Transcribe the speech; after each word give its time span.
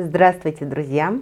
Здравствуйте, 0.00 0.64
друзья! 0.64 1.18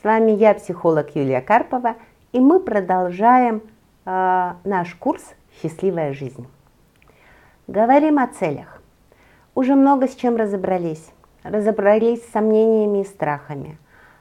С 0.00 0.02
вами 0.02 0.30
я, 0.30 0.54
психолог 0.54 1.14
Юлия 1.14 1.42
Карпова, 1.42 1.96
и 2.32 2.40
мы 2.40 2.60
продолжаем 2.60 3.60
э, 4.06 4.52
наш 4.64 4.94
курс 4.94 5.34
«Счастливая 5.60 6.14
жизнь». 6.14 6.46
Говорим 7.66 8.18
о 8.18 8.26
целях. 8.26 8.80
Уже 9.54 9.74
много 9.74 10.08
с 10.08 10.14
чем 10.14 10.36
разобрались. 10.36 11.12
Разобрались 11.42 12.22
с 12.22 12.32
сомнениями 12.32 13.02
и 13.02 13.04
страхами. 13.04 13.76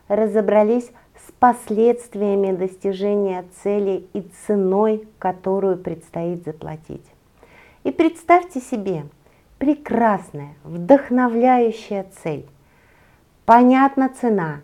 Разобрались 0.09 0.91
с 1.25 1.31
последствиями 1.39 2.53
достижения 2.53 3.45
цели 3.63 4.09
и 4.11 4.29
ценой, 4.45 5.07
которую 5.19 5.77
предстоит 5.77 6.43
заплатить. 6.43 7.05
И 7.85 7.91
представьте 7.91 8.59
себе 8.59 9.05
прекрасная, 9.57 10.55
вдохновляющая 10.65 12.05
цель 12.21 12.45
Понятна 13.45 14.09
цена, 14.09 14.61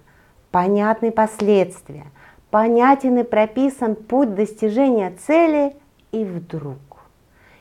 понятны 0.49 1.11
последствия, 1.11 2.05
понятен 2.49 3.19
и 3.19 3.23
прописан 3.23 3.95
путь 3.95 4.33
достижения 4.33 5.11
цели, 5.11 5.75
и 6.11 6.25
вдруг, 6.25 6.79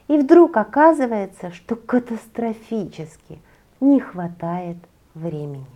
и 0.08 0.16
вдруг 0.16 0.56
оказывается, 0.56 1.52
что 1.52 1.76
катастрофически 1.76 3.38
не 3.80 4.00
хватает 4.00 4.78
времени. 5.14 5.66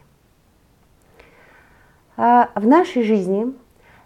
А 2.16 2.50
в 2.54 2.66
нашей 2.66 3.02
жизни 3.02 3.52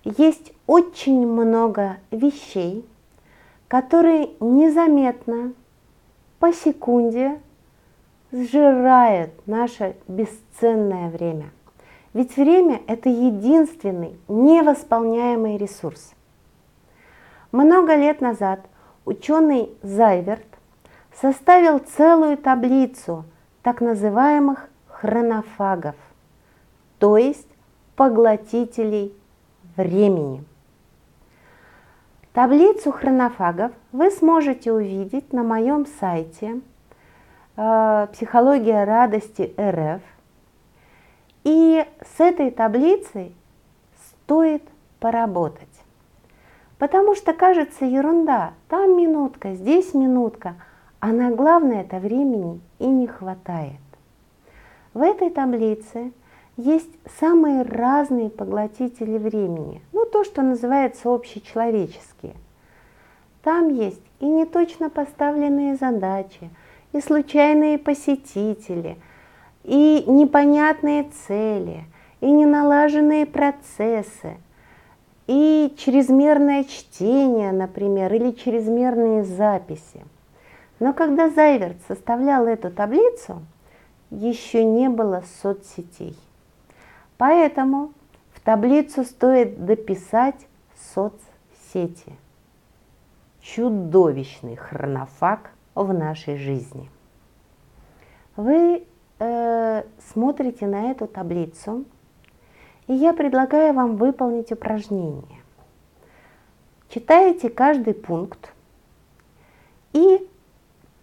есть 0.04 0.52
очень 0.66 1.24
много 1.24 1.98
вещей, 2.10 2.84
которые 3.68 4.30
незаметно, 4.40 5.52
по 6.40 6.52
секунде 6.52 7.40
сжирает 8.32 9.46
наше 9.46 9.96
бесценное 10.06 11.10
время. 11.10 11.50
Ведь 12.14 12.36
время– 12.36 12.80
это 12.86 13.08
единственный 13.08 14.18
невосполняемый 14.28 15.56
ресурс. 15.56 16.14
Много 17.52 17.94
лет 17.94 18.20
назад 18.20 18.60
ученый 19.04 19.70
Зайверт 19.82 20.46
составил 21.20 21.78
целую 21.78 22.36
таблицу 22.36 23.24
так 23.62 23.80
называемых 23.80 24.68
хронофагов, 24.88 25.96
то 26.98 27.16
есть 27.16 27.48
поглотителей 27.96 29.14
времени. 29.76 30.44
Таблицу 32.32 32.92
хронофагов 32.92 33.72
вы 33.92 34.10
сможете 34.10 34.72
увидеть 34.72 35.32
на 35.32 35.42
моем 35.42 35.86
сайте– 35.86 36.60
психология 38.12 38.84
радости 38.84 39.52
РФ. 39.58 40.00
И 41.42 41.84
с 42.16 42.20
этой 42.20 42.52
таблицей 42.52 43.34
стоит 44.10 44.62
поработать. 45.00 45.66
Потому 46.78 47.16
что 47.16 47.32
кажется 47.32 47.84
ерунда, 47.84 48.52
там 48.68 48.96
минутка, 48.96 49.54
здесь 49.54 49.92
минутка, 49.92 50.54
а 51.00 51.08
на 51.08 51.32
главное 51.32 51.80
это 51.80 51.98
времени 51.98 52.60
и 52.78 52.86
не 52.86 53.08
хватает. 53.08 53.80
В 54.94 55.02
этой 55.02 55.30
таблице 55.30 56.12
есть 56.56 56.90
самые 57.18 57.62
разные 57.62 58.30
поглотители 58.30 59.18
времени, 59.18 59.82
ну 59.92 60.04
то, 60.04 60.22
что 60.22 60.42
называется 60.42 61.12
общечеловеческие. 61.12 62.36
Там 63.42 63.68
есть 63.68 64.02
и 64.20 64.26
неточно 64.26 64.90
поставленные 64.90 65.74
задачи, 65.74 66.50
и 66.92 67.00
случайные 67.00 67.78
посетители, 67.78 68.96
и 69.64 70.04
непонятные 70.06 71.10
цели, 71.26 71.84
и 72.20 72.30
неналаженные 72.30 73.26
процессы, 73.26 74.38
и 75.26 75.74
чрезмерное 75.76 76.64
чтение, 76.64 77.52
например, 77.52 78.12
или 78.14 78.32
чрезмерные 78.32 79.24
записи. 79.24 80.02
Но 80.80 80.92
когда 80.92 81.28
Зайверт 81.28 81.76
составлял 81.86 82.46
эту 82.46 82.70
таблицу, 82.70 83.42
еще 84.10 84.64
не 84.64 84.88
было 84.88 85.22
соцсетей. 85.42 86.16
Поэтому 87.18 87.92
в 88.32 88.40
таблицу 88.40 89.04
стоит 89.04 89.64
дописать 89.64 90.46
соцсети. 90.94 92.12
Чудовищный 93.40 94.56
хронофаг 94.56 95.50
в 95.84 95.92
нашей 95.94 96.36
жизни. 96.36 96.90
Вы 98.36 98.84
э, 99.18 99.82
смотрите 100.12 100.66
на 100.66 100.90
эту 100.90 101.06
таблицу, 101.06 101.84
и 102.86 102.94
я 102.94 103.12
предлагаю 103.12 103.74
вам 103.74 103.96
выполнить 103.96 104.52
упражнение. 104.52 105.38
Читаете 106.88 107.50
каждый 107.50 107.94
пункт 107.94 108.52
и 109.92 110.26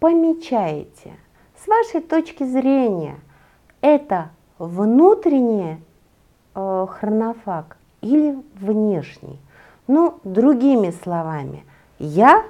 помечаете, 0.00 1.12
с 1.62 1.66
вашей 1.68 2.00
точки 2.00 2.44
зрения, 2.44 3.18
это 3.80 4.30
внутренний 4.58 5.78
э, 6.54 6.86
хронофаг 6.88 7.76
или 8.00 8.36
внешний. 8.54 9.38
Ну, 9.86 10.18
другими 10.24 10.90
словами, 10.90 11.64
я 11.98 12.44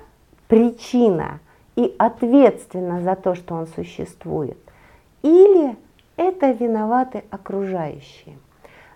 причина 0.48 1.40
и 1.76 1.94
ответственна 1.98 3.02
за 3.02 3.14
то, 3.14 3.34
что 3.34 3.54
он 3.54 3.66
существует, 3.68 4.58
или 5.22 5.76
это 6.16 6.50
виноваты 6.50 7.24
окружающие. 7.30 8.38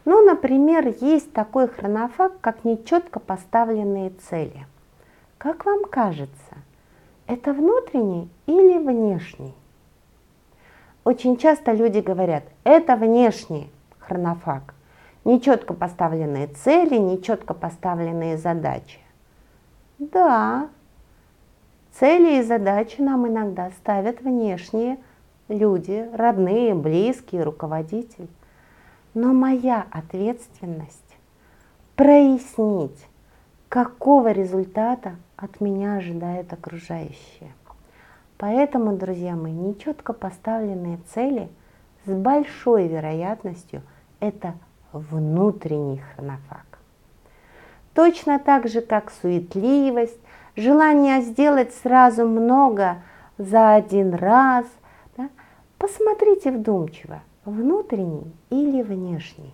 Ну, 0.04 0.24
например, 0.24 0.94
есть 1.00 1.32
такой 1.32 1.68
хронофаг, 1.68 2.40
как 2.40 2.64
нечетко 2.64 3.20
поставленные 3.20 4.10
цели. 4.10 4.66
Как 5.38 5.64
вам 5.66 5.84
кажется, 5.84 6.56
это 7.26 7.52
внутренний 7.52 8.28
или 8.46 8.78
внешний? 8.78 9.54
Очень 11.04 11.36
часто 11.36 11.72
люди 11.72 12.00
говорят, 12.00 12.44
это 12.64 12.96
внешний 12.96 13.70
хронофаг. 13.98 14.74
Нечетко 15.24 15.74
поставленные 15.74 16.46
цели, 16.46 16.96
нечетко 16.96 17.52
поставленные 17.52 18.38
задачи. 18.38 19.00
Да, 19.98 20.70
Цели 22.00 22.38
и 22.38 22.42
задачи 22.42 23.02
нам 23.02 23.28
иногда 23.28 23.70
ставят 23.72 24.22
внешние 24.22 24.96
люди, 25.48 26.08
родные, 26.14 26.74
близкие, 26.74 27.42
руководитель. 27.42 28.26
Но 29.12 29.34
моя 29.34 29.84
ответственность 29.90 31.18
прояснить, 31.96 33.06
какого 33.68 34.32
результата 34.32 35.16
от 35.36 35.60
меня 35.60 35.96
ожидают 35.96 36.50
окружающие. 36.54 37.52
Поэтому, 38.38 38.96
друзья 38.96 39.36
мои, 39.36 39.52
нечетко 39.52 40.14
поставленные 40.14 41.00
цели 41.12 41.50
с 42.06 42.10
большой 42.10 42.88
вероятностью 42.88 43.82
это 44.20 44.54
внутренний 44.94 45.98
хронофаг. 45.98 46.64
Точно 47.92 48.38
так 48.38 48.68
же, 48.68 48.80
как 48.80 49.10
суетливость, 49.10 50.18
желание 50.60 51.22
сделать 51.22 51.74
сразу 51.74 52.26
много 52.26 53.02
за 53.38 53.74
один 53.74 54.14
раз. 54.14 54.66
Да? 55.16 55.28
Посмотрите 55.78 56.52
вдумчиво, 56.52 57.22
внутренний 57.44 58.32
или 58.50 58.82
внешний. 58.82 59.52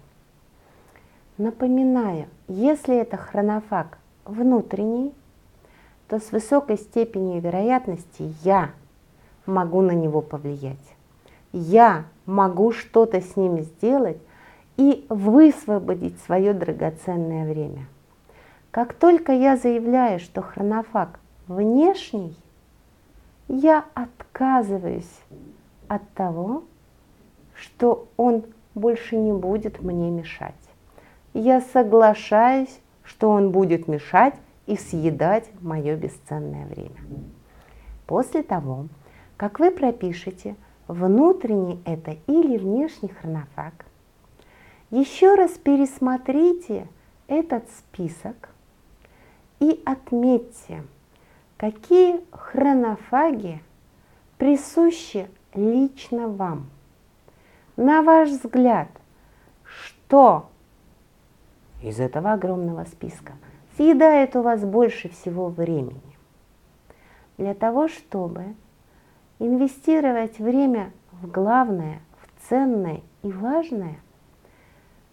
Напоминаю, 1.38 2.26
если 2.48 2.96
это 2.96 3.16
хронофаг 3.16 3.98
внутренний, 4.24 5.14
то 6.08 6.18
с 6.18 6.32
высокой 6.32 6.78
степенью 6.78 7.40
вероятности 7.40 8.32
я 8.42 8.70
могу 9.44 9.82
на 9.82 9.92
него 9.92 10.22
повлиять. 10.22 10.76
Я 11.52 12.04
могу 12.26 12.72
что-то 12.72 13.20
с 13.20 13.36
ним 13.36 13.60
сделать 13.60 14.18
и 14.76 15.06
высвободить 15.08 16.20
свое 16.20 16.52
драгоценное 16.52 17.50
время. 17.50 17.86
Как 18.76 18.92
только 18.92 19.32
я 19.32 19.56
заявляю, 19.56 20.20
что 20.20 20.42
хронофаг 20.42 21.18
внешний, 21.48 22.36
я 23.48 23.86
отказываюсь 23.94 25.18
от 25.88 26.06
того, 26.10 26.62
что 27.54 28.06
он 28.18 28.44
больше 28.74 29.16
не 29.16 29.32
будет 29.32 29.80
мне 29.80 30.10
мешать. 30.10 30.52
Я 31.32 31.62
соглашаюсь, 31.62 32.78
что 33.02 33.30
он 33.30 33.50
будет 33.50 33.88
мешать 33.88 34.34
и 34.66 34.76
съедать 34.76 35.48
мое 35.62 35.96
бесценное 35.96 36.66
время. 36.66 37.00
После 38.06 38.42
того, 38.42 38.88
как 39.38 39.58
вы 39.58 39.70
пропишете 39.70 40.54
внутренний 40.86 41.80
это 41.86 42.18
или 42.26 42.58
внешний 42.58 43.08
хронофаг, 43.08 43.86
еще 44.90 45.34
раз 45.34 45.52
пересмотрите 45.52 46.88
этот 47.26 47.64
список 47.70 48.50
и 49.66 49.82
отметьте, 49.84 50.84
какие 51.56 52.20
хронофаги 52.30 53.60
присущи 54.38 55.28
лично 55.54 56.28
вам. 56.28 56.66
На 57.76 58.02
ваш 58.02 58.28
взгляд, 58.28 58.88
что 59.64 60.48
из 61.82 61.98
этого 61.98 62.32
огромного 62.32 62.84
списка 62.84 63.32
съедает 63.76 64.36
у 64.36 64.42
вас 64.42 64.64
больше 64.64 65.08
всего 65.08 65.48
времени. 65.48 66.00
Для 67.36 67.54
того, 67.54 67.88
чтобы 67.88 68.54
инвестировать 69.40 70.38
время 70.38 70.92
в 71.10 71.28
главное, 71.28 72.00
в 72.22 72.48
ценное 72.48 73.00
и 73.22 73.32
важное, 73.32 73.98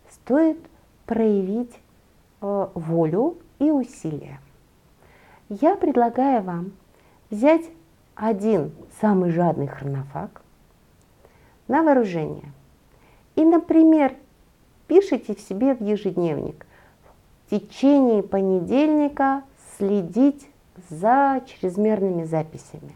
стоит 0.09 0.59
проявить 1.05 1.73
э, 2.41 2.67
волю 2.75 3.38
и 3.68 3.71
усилия. 3.71 4.39
Я 5.50 5.75
предлагаю 5.75 6.44
вам 6.44 6.71
взять 7.30 7.65
один 8.15 8.71
самый 9.01 9.31
жадный 9.31 9.68
хронофаг 9.68 10.42
на 11.68 11.83
вооружение. 11.83 12.51
И, 13.36 13.44
например, 13.44 14.15
пишите 14.88 15.36
в 15.36 15.39
себе 15.39 15.75
в 15.75 15.81
ежедневник 15.81 16.65
в 17.45 17.50
течение 17.50 18.24
понедельника 18.24 19.44
следить 19.77 20.48
за 20.89 21.42
чрезмерными 21.45 22.24
записями. 22.24 22.94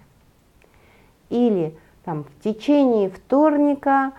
Или 1.30 1.78
там, 2.04 2.24
в 2.24 2.44
течение 2.44 3.10
вторника 3.10 4.14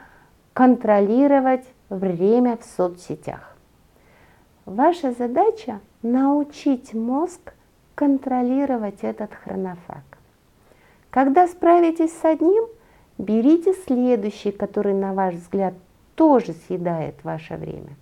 контролировать 0.53 1.65
время 1.89 2.56
в 2.56 2.65
соцсетях. 2.65 3.56
Ваша 4.67 5.12
задача 5.12 5.81
научить 6.03 6.95
мозг 6.95 7.55
контролировать 7.95 9.03
этот 9.03 9.35
хронофаг. 9.35 10.05
Когда 11.11 11.49
справитесь 11.49 12.12
с 12.12 12.25
одним, 12.25 12.65
берите 13.19 13.75
следующий, 13.87 14.53
который, 14.53 14.95
на 14.95 15.15
ваш 15.15 15.35
взгляд, 15.35 15.75
тоже 16.15 16.53
съедает 16.53 17.23
ваше 17.25 17.56
время. 17.56 17.97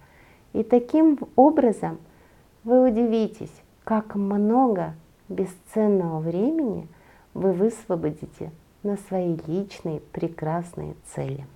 И 0.52 0.62
таким 0.62 1.18
образом 1.36 1.98
вы 2.64 2.88
удивитесь, 2.90 3.52
как 3.84 4.14
много 4.14 4.94
бесценного 5.28 6.20
времени 6.20 6.88
вы 7.34 7.52
высвободите 7.52 8.50
на 8.82 8.96
свои 8.96 9.36
личные 9.46 10.00
прекрасные 10.00 10.94
цели. 11.06 11.46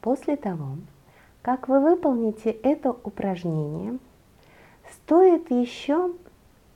После 0.00 0.36
того, 0.36 0.76
как 1.46 1.68
вы 1.68 1.78
выполните 1.78 2.50
это 2.50 2.90
упражнение, 2.90 3.98
стоит 4.90 5.48
еще 5.52 6.10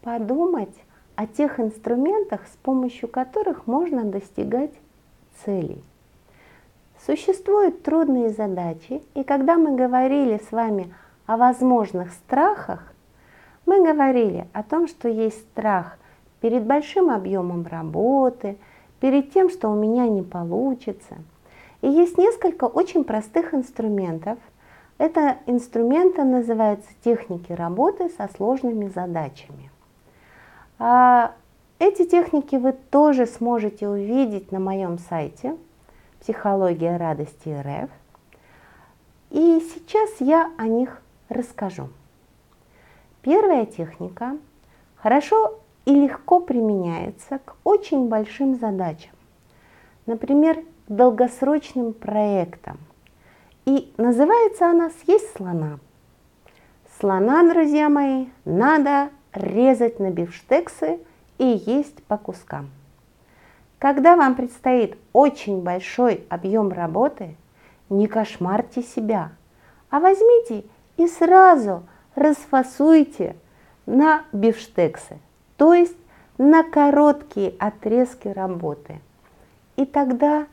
подумать 0.00 0.76
о 1.17 1.26
тех 1.26 1.58
инструментах, 1.58 2.43
с 2.46 2.56
помощью 2.62 3.08
которых 3.08 3.67
можно 3.67 4.05
достигать 4.05 4.70
целей. 5.44 5.82
Существуют 7.05 7.82
трудные 7.82 8.31
задачи, 8.31 9.02
и 9.14 9.25
когда 9.25 9.56
мы 9.56 9.75
говорили 9.75 10.40
с 10.49 10.52
вами 10.52 10.94
о 11.26 11.37
возможных 11.37 12.12
страхах, 12.12 12.94
мы 13.67 13.84
говорили 13.84 14.46
о 14.52 14.62
том, 14.62 14.87
что 14.87 15.08
есть 15.08 15.40
страх 15.50 15.99
перед 16.40 16.64
большим 16.64 17.11
объемом 17.11 17.67
работы, 17.67 18.56
перед 19.00 19.32
тем, 19.32 19.50
что 19.50 19.69
у 19.69 19.75
меня 19.75 20.06
не 20.06 20.22
получится. 20.22 21.17
И 21.82 21.88
есть 21.88 22.19
несколько 22.19 22.67
очень 22.67 23.02
простых 23.02 23.52
инструментов. 23.52 24.38
Это 25.00 25.38
инструменты 25.47 26.25
называются 26.25 26.91
техники 27.02 27.52
работы 27.52 28.11
со 28.11 28.29
сложными 28.37 28.88
задачами. 28.88 29.70
А 30.79 31.32
эти 31.79 32.05
техники 32.05 32.56
вы 32.56 32.73
тоже 32.73 33.25
сможете 33.25 33.88
увидеть 33.88 34.52
на 34.52 34.61
моем 34.61 34.99
сайте 34.99 35.56
«Психология 36.20 36.99
радости 36.99 37.49
РФ». 37.49 37.88
И 39.31 39.67
сейчас 39.73 40.11
я 40.20 40.50
о 40.58 40.64
них 40.64 41.00
расскажу. 41.31 41.88
Первая 43.23 43.64
техника 43.64 44.37
хорошо 44.96 45.61
и 45.87 45.94
легко 45.94 46.41
применяется 46.41 47.38
к 47.38 47.56
очень 47.64 48.11
большим 48.11 48.55
задачам, 48.56 49.12
например, 50.05 50.62
долгосрочным 50.88 51.94
проектам. 51.94 52.76
И 53.64 53.92
называется 53.96 54.70
она 54.70 54.90
«Съесть 54.90 55.36
слона». 55.36 55.78
Слона, 56.98 57.48
друзья 57.48 57.88
мои, 57.88 58.26
надо 58.44 59.10
резать 59.32 60.00
на 60.00 60.10
бифштексы 60.10 60.98
и 61.38 61.44
есть 61.44 62.02
по 62.04 62.18
кускам. 62.18 62.70
Когда 63.78 64.16
вам 64.16 64.34
предстоит 64.34 64.98
очень 65.14 65.62
большой 65.62 66.26
объем 66.28 66.70
работы, 66.70 67.36
не 67.88 68.06
кошмарьте 68.06 68.82
себя, 68.82 69.32
а 69.88 70.00
возьмите 70.00 70.64
и 70.98 71.06
сразу 71.06 71.84
расфасуйте 72.14 73.36
на 73.86 74.24
бифштексы, 74.32 75.18
то 75.56 75.72
есть 75.72 75.96
на 76.36 76.62
короткие 76.62 77.54
отрезки 77.58 78.28
работы. 78.28 79.00
И 79.76 79.86
тогда 79.86 80.46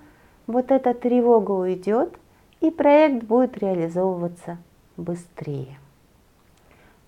вот 0.47 0.71
эта 0.71 0.93
тревога 0.93 1.51
уйдет, 1.51 2.17
и 2.61 2.71
проект 2.71 3.23
будет 3.23 3.57
реализовываться 3.57 4.57
быстрее. 4.95 5.77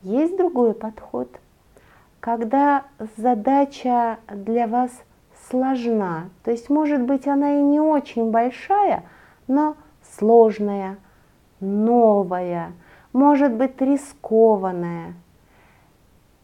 Есть 0.01 0.37
другой 0.37 0.73
подход, 0.73 1.29
когда 2.19 2.85
задача 3.17 4.19
для 4.27 4.67
вас 4.67 4.91
сложна, 5.49 6.29
то 6.43 6.51
есть 6.51 6.69
может 6.69 7.01
быть 7.01 7.27
она 7.27 7.59
и 7.59 7.61
не 7.61 7.79
очень 7.79 8.31
большая, 8.31 9.03
но 9.47 9.75
сложная, 10.17 10.97
новая, 11.59 12.73
может 13.13 13.53
быть 13.53 13.81
рискованная. 13.81 15.13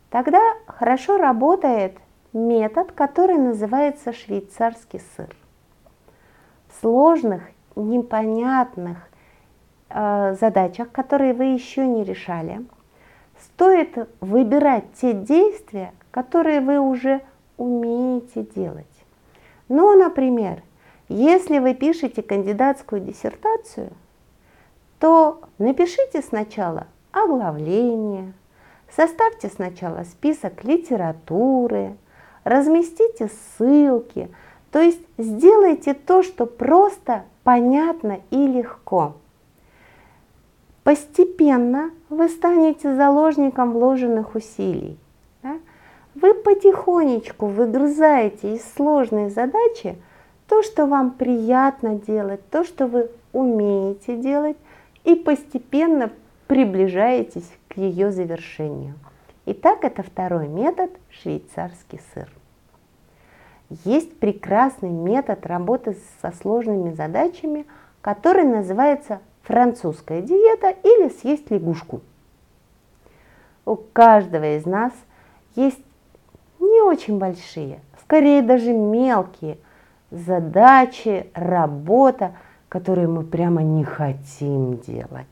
Тогда 0.09 0.41
хорошо 0.67 1.17
работает 1.17 1.97
метод, 2.33 2.91
который 2.91 3.37
называется 3.37 4.13
швейцарский 4.13 5.01
сыр. 5.15 5.35
В 6.69 6.81
сложных, 6.81 7.43
непонятных 7.75 8.97
э, 9.89 10.35
задачах, 10.39 10.91
которые 10.91 11.33
вы 11.33 11.45
еще 11.45 11.85
не 11.85 12.03
решали, 12.03 12.65
стоит 13.39 14.09
выбирать 14.21 14.85
те 14.99 15.13
действия, 15.13 15.93
которые 16.11 16.61
вы 16.61 16.79
уже 16.79 17.21
умеете 17.57 18.43
делать. 18.43 18.85
Ну, 19.69 19.97
например, 19.97 20.61
если 21.09 21.59
вы 21.59 21.73
пишете 21.73 22.21
кандидатскую 22.21 23.01
диссертацию– 23.01 23.91
то 24.99 25.41
напишите 25.57 26.21
сначала 26.21 26.87
оглавление, 27.11 28.33
составьте 28.89 29.49
сначала 29.49 30.03
список 30.03 30.63
литературы, 30.63 31.97
разместите 32.43 33.29
ссылки, 33.29 34.29
то 34.75 34.81
есть 34.81 34.99
сделайте 35.17 35.93
то, 35.93 36.21
что 36.21 36.45
просто, 36.45 37.23
понятно 37.45 38.19
и 38.29 38.45
легко. 38.45 39.15
Постепенно 40.83 41.91
вы 42.09 42.27
станете 42.27 42.93
заложником 42.93 43.71
вложенных 43.71 44.35
усилий. 44.35 44.97
Да? 45.41 45.59
Вы 46.13 46.33
потихонечку 46.33 47.45
выгрызаете 47.45 48.55
из 48.55 48.69
сложной 48.73 49.29
задачи 49.29 49.95
то, 50.49 50.61
что 50.61 50.87
вам 50.87 51.11
приятно 51.11 51.95
делать, 51.95 52.41
то, 52.49 52.65
что 52.65 52.87
вы 52.87 53.09
умеете 53.31 54.17
делать, 54.17 54.57
и 55.05 55.15
постепенно 55.15 56.11
приближаетесь 56.47 57.49
к 57.69 57.77
ее 57.77 58.11
завершению. 58.11 58.95
Итак, 59.45 59.85
это 59.85 60.03
второй 60.03 60.49
метод– 60.49 60.91
швейцарский 61.11 62.01
сыр. 62.13 62.27
Есть 63.69 64.19
прекрасный 64.19 64.89
метод 64.89 65.45
работы 65.45 65.97
со 66.21 66.31
сложными 66.31 66.93
задачами, 66.93 67.65
который 68.01 68.43
называется 68.43 69.19
французская 69.43 70.21
диета 70.21 70.75
или 70.83 71.09
съесть 71.09 71.49
лягушку. 71.49 72.01
У 73.65 73.75
каждого 73.75 74.57
из 74.57 74.65
нас 74.65 74.93
есть 75.55 75.79
не 76.59 76.81
очень 76.81 77.17
большие, 77.17 77.79
скорее 78.01 78.41
даже 78.41 78.71
мелкие 78.73 79.57
задачи, 80.11 81.27
работа, 81.33 82.33
которые 82.69 83.07
мы 83.07 83.23
прямо 83.23 83.63
не 83.63 83.83
хотим 83.83 84.77
делать. 84.77 85.25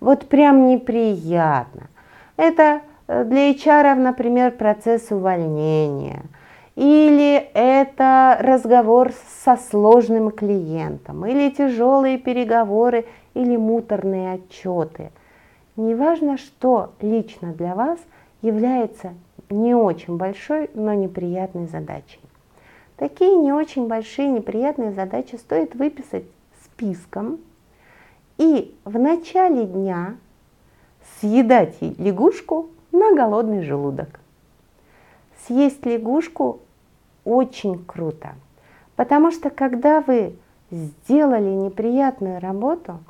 Вот 0.00 0.28
прям 0.28 0.66
неприятно. 0.68 1.88
Это 2.36 2.82
э, 3.06 3.24
для 3.24 3.52
HR, 3.52 3.94
например, 3.94 4.52
процесс 4.52 5.10
увольнения. 5.10 6.22
Или 6.76 7.36
это 7.54 8.36
разговор 8.38 9.12
со 9.44 9.56
сложным 9.56 10.30
клиентом, 10.30 11.24
или 11.24 11.50
тяжелые 11.50 12.18
переговоры, 12.18 13.06
или 13.32 13.56
муторные 13.56 14.34
отчеты. 14.34 15.10
Неважно, 15.76 16.36
что 16.36 16.92
лично 17.00 17.54
для 17.54 17.74
вас 17.74 17.98
является 18.42 19.14
не 19.48 19.74
очень 19.74 20.18
большой, 20.18 20.70
но 20.74 20.92
неприятной 20.92 21.66
задачей. 21.66 22.20
Такие 22.96 23.36
не 23.36 23.52
очень 23.52 23.88
большие 23.88 24.28
неприятные 24.28 24.92
задачи 24.92 25.36
стоит 25.36 25.74
выписать 25.74 26.24
списком 26.62 27.38
и 28.36 28.74
в 28.84 28.98
начале 28.98 29.64
дня 29.64 30.16
съедать 31.20 31.76
лягушку 31.80 32.68
на 32.92 33.14
голодный 33.14 33.62
желудок. 33.62 34.20
Съесть 35.46 35.84
лягушку 35.86 36.60
очень 37.26 37.84
круто, 37.84 38.30
потому 38.94 39.30
что 39.30 39.50
когда 39.50 40.00
вы 40.00 40.36
сделали 40.70 41.50
неприятную 41.50 42.40
работу, 42.40 43.00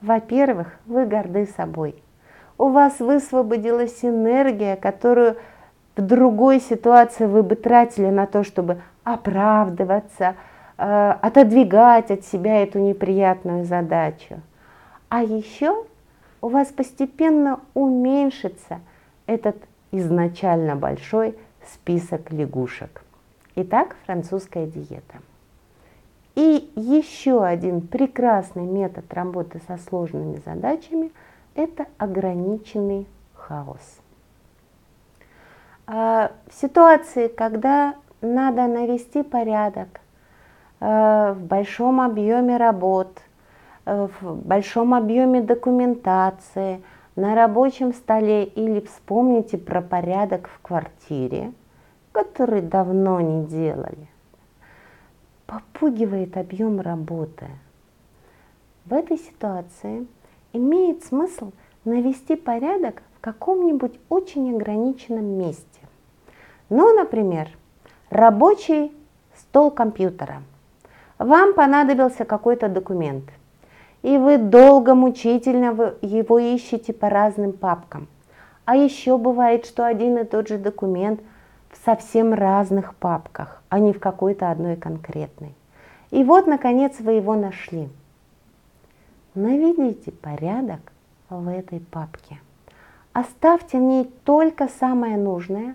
во-первых, 0.00 0.78
вы 0.86 1.06
горды 1.06 1.46
собой. 1.56 1.94
У 2.58 2.68
вас 2.68 3.00
высвободилась 3.00 4.04
энергия, 4.04 4.76
которую 4.76 5.36
в 5.96 6.02
другой 6.02 6.60
ситуации 6.60 7.26
вы 7.26 7.42
бы 7.42 7.54
тратили 7.56 8.08
на 8.08 8.26
то, 8.26 8.44
чтобы 8.44 8.80
оправдываться, 9.04 10.36
э, 10.78 11.10
отодвигать 11.20 12.10
от 12.10 12.24
себя 12.24 12.62
эту 12.62 12.78
неприятную 12.78 13.64
задачу. 13.64 14.40
А 15.08 15.22
еще 15.22 15.84
у 16.40 16.48
вас 16.48 16.68
постепенно 16.68 17.60
уменьшится 17.74 18.80
этот 19.26 19.56
изначально 19.92 20.76
большой 20.76 21.36
список 21.72 22.32
лягушек. 22.32 23.02
Итак, 23.54 23.96
французская 24.06 24.66
диета. 24.66 25.20
И 26.34 26.72
еще 26.74 27.44
один 27.44 27.82
прекрасный 27.82 28.64
метод 28.64 29.12
работы 29.12 29.60
со 29.66 29.76
сложными 29.76 30.40
задачами– 30.46 31.12
это 31.54 31.84
ограниченный 31.98 33.06
хаос. 33.34 34.00
А, 35.86 36.32
в 36.48 36.54
ситуации, 36.54 37.28
когда 37.28 37.94
надо 38.22 38.66
навести 38.66 39.22
порядок 39.22 40.00
а, 40.80 41.34
в 41.34 41.42
большом 41.42 42.00
объеме 42.00 42.56
работ, 42.56 43.20
а, 43.84 44.08
в 44.20 44.36
большом 44.46 44.94
объеме 44.94 45.42
документации, 45.42 46.82
на 47.14 47.34
рабочем 47.34 47.92
столе 47.92 48.44
или 48.44 48.80
вспомните 48.80 49.58
про 49.58 49.82
порядок 49.82 50.48
в 50.48 50.62
квартире, 50.62 51.52
который 52.12 52.60
давно 52.60 53.20
не 53.20 53.44
делали, 53.46 54.08
попугивает 55.46 56.36
объем 56.36 56.80
работы. 56.80 57.46
В 58.84 58.92
этой 58.92 59.18
ситуации 59.18 60.06
имеет 60.52 61.04
смысл 61.04 61.52
навести 61.84 62.36
порядок 62.36 63.02
в 63.16 63.20
каком-нибудь 63.20 63.98
очень 64.08 64.54
ограниченном 64.54 65.24
месте. 65.24 65.80
Ну, 66.68 66.94
например, 66.94 67.48
рабочий 68.10 68.92
стол 69.36 69.70
компьютера. 69.70 70.42
Вам 71.18 71.54
понадобился 71.54 72.24
какой-то 72.24 72.68
документ, 72.68 73.24
и 74.02 74.18
вы 74.18 74.38
долго, 74.38 74.94
мучительно 74.94 75.94
его 76.02 76.38
ищете 76.38 76.92
по 76.92 77.08
разным 77.08 77.52
папкам. 77.52 78.08
А 78.64 78.76
еще 78.76 79.18
бывает, 79.18 79.66
что 79.66 79.86
один 79.86 80.18
и 80.18 80.24
тот 80.24 80.48
же 80.48 80.58
документ 80.58 81.20
в 81.72 81.84
совсем 81.84 82.32
разных 82.34 82.94
папках, 82.94 83.62
а 83.68 83.80
не 83.80 83.92
в 83.92 83.98
какой-то 83.98 84.50
одной 84.50 84.76
конкретной. 84.76 85.54
И 86.10 86.22
вот, 86.22 86.46
наконец, 86.46 87.00
вы 87.00 87.12
его 87.12 87.34
нашли. 87.34 87.88
Наведите 89.34 90.12
порядок 90.12 90.80
в 91.30 91.48
этой 91.48 91.80
папке. 91.80 92.38
Оставьте 93.12 93.78
в 93.78 93.82
ней 93.82 94.04
только 94.24 94.68
самое 94.68 95.16
нужное, 95.16 95.74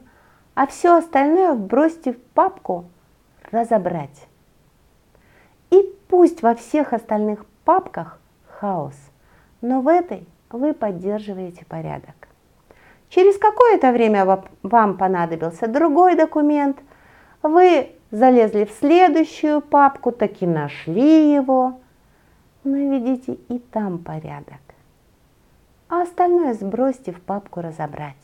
а 0.54 0.68
все 0.68 0.98
остальное 0.98 1.56
бросьте 1.56 2.14
в 2.14 2.22
папку 2.34 2.86
«Разобрать». 3.52 4.28
И 5.70 5.94
пусть 6.08 6.42
во 6.42 6.56
всех 6.56 6.94
остальных 6.94 7.46
папках 7.66 8.20
хаос, 8.48 8.96
но 9.62 9.82
в 9.82 9.88
этой 9.88 10.28
вы 10.50 10.74
поддерживаете 10.74 11.66
порядок. 11.66 12.16
Через 13.10 13.38
какое-то 13.38 13.92
время 13.92 14.26
вам 14.64 14.98
понадобился 14.98 15.68
другой 15.68 16.16
документ, 16.16 16.78
вы 17.42 17.92
залезли 18.12 18.66
в 18.66 18.72
следующую 18.72 19.62
папку, 19.62 20.12
таки 20.12 20.46
нашли 20.46 21.34
его, 21.34 21.80
наведите 22.64 23.34
и 23.34 23.60
там 23.60 24.00
порядок. 24.00 24.60
А 25.90 26.02
остальное 26.02 26.54
сбросьте 26.54 27.14
в 27.14 27.22
папку 27.22 27.62
«Разобрать». 27.62 28.16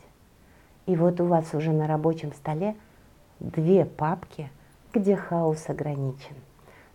И 0.86 0.98
вот 0.98 1.22
у 1.22 1.26
вас 1.26 1.54
уже 1.54 1.72
на 1.72 1.88
рабочем 1.88 2.34
столе 2.34 2.76
две 3.40 3.86
папки, 3.86 4.50
где 4.94 5.16
хаос 5.16 5.70
ограничен. 5.70 6.36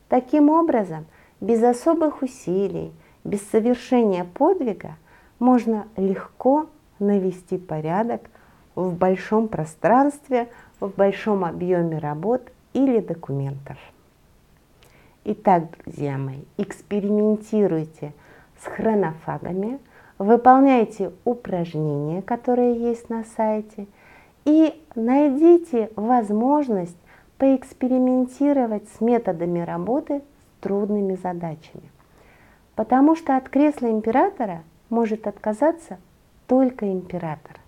Таким 0.09 0.50
образом, 0.50 1.07
без 1.40 1.62
особых 1.62 2.21
усилий, 2.21 2.92
без 3.25 3.49
совершения 3.49 4.25
подвига 4.25 4.97
можно 5.38 5.87
легко 5.97 6.66
навести 6.98 7.58
порядок 7.58 8.22
в 8.74 8.94
большом 8.94 9.48
пространстве, 9.48 10.48
в 10.80 10.88
большом 10.90 11.44
объеме 11.44 11.98
работ 11.98 12.42
или 12.72 13.00
документов. 13.00 13.76
Итак, 15.24 15.64
друзья 15.84 16.16
мои, 16.16 16.42
экспериментируйте 16.56 18.12
с 18.60 18.64
хронофагами, 18.64 19.78
выполняйте 20.18 21.12
упражнения, 21.24 22.22
которые 22.22 22.80
есть 22.80 23.10
на 23.10 23.24
сайте, 23.36 23.86
и 24.44 24.82
найдите 24.94 25.90
возможность 25.96 26.96
поэкспериментировать 27.36 28.88
с 28.88 29.00
методами 29.00 29.60
работы 29.60 30.20
с 30.20 30.62
трудными 30.62 31.16
задачами. 31.16 31.90
Потому 32.74 33.14
что 33.14 33.36
от 33.36 33.48
кресла 33.48 33.90
императора 33.90 34.62
может 34.88 35.26
отказаться 35.26 35.98
только 36.48 36.90
император. 36.90 37.60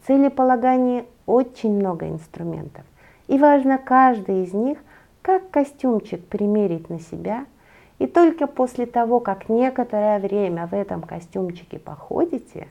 В 0.00 0.08
целеполагании 0.08 1.04
очень 1.26 1.74
много 1.74 2.08
инструментов, 2.08 2.84
и 3.28 3.38
важно 3.38 3.78
каждый 3.78 4.42
из 4.42 4.52
них 4.52 4.78
как 5.22 5.50
костюмчик 5.50 6.24
примерить 6.26 6.90
на 6.90 6.98
себя– 6.98 7.46
и 7.98 8.06
только 8.06 8.46
после 8.46 8.86
того, 8.86 9.20
как 9.20 9.48
некоторое 9.48 10.18
время 10.18 10.66
в 10.66 10.72
этом 10.72 11.02
костюмчике 11.02 11.78
походите, 11.78 12.68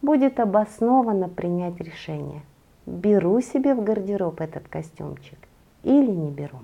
будет 0.00 0.40
обоснованно 0.40 1.28
принять 1.28 1.78
решение, 1.80 2.42
беру 2.86 3.40
себе 3.40 3.74
в 3.74 3.82
гардероб 3.82 4.40
этот 4.40 4.68
костюмчик 4.68 5.38
или 5.82 6.10
не 6.10 6.30
беру. 6.30 6.58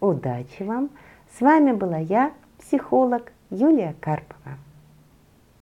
Удачи 0.00 0.62
вам! 0.62 0.90
С 1.36 1.40
вами 1.40 1.72
была 1.72 1.98
я, 1.98 2.32
психолог 2.58 3.32
Юлия 3.50 3.94
Карпова. 4.00 4.56